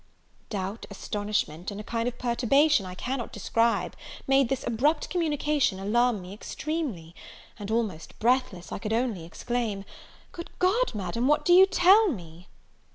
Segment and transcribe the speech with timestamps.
[0.49, 6.23] Doubt, astonishment, and a kind of perturbation I cannot describe, made this abrupt communication alarm
[6.23, 7.13] me extremely;
[7.59, 9.85] and, almost breathless, I could only exclaim,
[10.31, 12.47] "Good God, Madam, what do you tell me!"